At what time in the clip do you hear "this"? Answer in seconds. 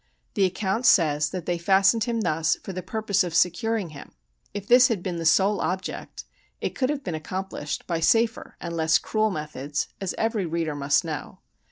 4.67-4.87